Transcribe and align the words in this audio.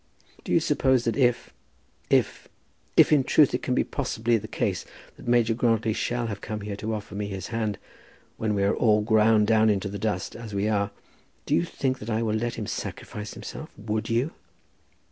"Do 0.43 0.51
you 0.51 0.59
suppose 0.59 1.03
that 1.03 1.15
if 1.15 1.53
if 2.09 2.47
if 2.97 3.11
in 3.11 3.19
real 3.19 3.23
truth 3.23 3.53
it 3.53 3.61
can 3.61 3.75
possibly 3.85 4.33
be 4.33 4.37
the 4.39 4.47
case 4.47 4.83
that 5.15 5.27
Major 5.27 5.53
Grantly 5.53 5.93
shall 5.93 6.25
have 6.25 6.41
come 6.41 6.61
here 6.61 6.75
to 6.77 6.95
offer 6.95 7.13
me 7.13 7.27
his 7.27 7.49
hand 7.49 7.77
when 8.37 8.55
we 8.55 8.63
are 8.63 8.73
all 8.75 9.01
ground 9.03 9.45
down 9.45 9.69
into 9.69 9.89
the 9.89 9.99
dust, 9.99 10.35
as 10.35 10.55
we 10.55 10.67
are, 10.67 10.89
do 11.45 11.53
you 11.53 11.63
think 11.65 11.99
that 11.99 12.09
I 12.09 12.23
will 12.23 12.33
let 12.33 12.55
him 12.55 12.65
sacrifice 12.65 13.35
himself? 13.35 13.69
Would 13.77 14.09
you?" 14.09 14.33